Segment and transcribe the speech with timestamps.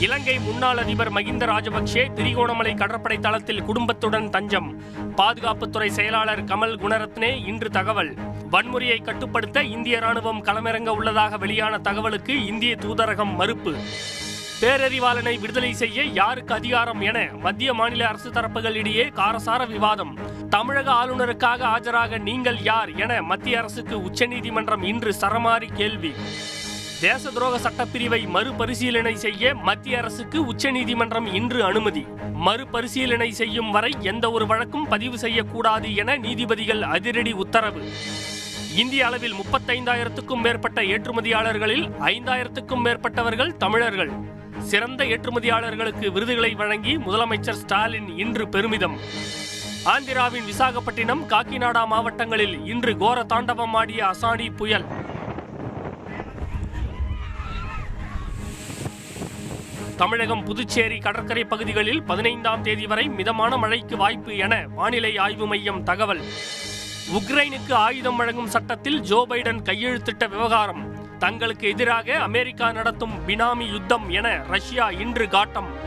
[0.00, 4.82] இலங்கை முன்னாள் அதிபர் மகிந்த ராஜபக்சே திரிகோணமலை கடற்படை தளத்தில் குடும்பத்துடன் தஞ்சம்.
[5.16, 8.14] பாதுகாப்புத்துறை செயலாளர் கமல் குணரத்னே இன்று தகவல்.
[8.52, 13.76] வன்முறையை கட்டுப்படுத்த இந்திய ராணுவம் களமிறங்க உள்ளதாக வெளியான தகவலுக்கு இந்திய தூதரகம் மறுப்பு.
[14.60, 20.18] பேரறிவாளனை விடுதலை செய்ய யாருக்கு அதிகாரம் என மத்திய மாநில அரசு தரப்புகளிடையே காரசார விவாதம்.
[20.50, 26.14] தமிழக ஆளுநருக்காக ஆஜராக நீங்கள் யார் என மத்திய அரசுக்கு உச்சநீதிமன்றம் இன்று சரமாரி கேள்வி.
[27.00, 32.06] தேச துரோக சட்டப்பிரிவை மறுபரிசீலனை செய்ய மத்திய அரசுக்கு உச்சநீதிமன்றம் இன்று அனுமதி.
[32.32, 37.82] மறுபரிசீலனை செய்யும் வரை எந்த ஒரு வழக்கும் பதிவு செய்யக்கூடாது என நீதிபதிகள் அதிரடி உத்தரவு.
[38.74, 44.10] இந்திய அளவில் முப்பத்தைந்தாயிரத்துக்கும் மேற்பட்ட ஏற்றுமதியாளர்களில் ஐந்தாயிரத்துக்கும் மேற்பட்டவர்கள் தமிழர்கள்.
[44.58, 48.98] சிறந்த ஏற்றுமதியாளர்களுக்கு விருதுகளை வழங்கி முதலமைச்சர் ஸ்டாலின் இன்று பெருமிதம்.
[49.84, 54.97] ஆந்திராவின் விசாகப்பட்டினம் காக்கிநாடா மாவட்டங்களில் இன்று கோர தாண்டவம் ஆடிய அசானி புயல்.
[59.98, 66.20] தமிழகம் புதுச்சேரி கடற்கரை பகுதிகளில் பதினைந்தாம் தேதி வரை மிதமான மழைக்கு வாய்ப்பு என வானிலை ஆய்வு மையம் தகவல்.
[67.12, 70.82] உக்ரைனுக்கு ஆயுதம் வழங்கும் சட்டத்தில் ஜோ பைடன் கையெழுத்திட்ட விவகாரம்.
[71.18, 75.68] தங்களுக்கு எதிராக அமெரிக்கா நடத்தும் பினாமி யுத்தம் என ரஷ்யா இன்று காட்டம்.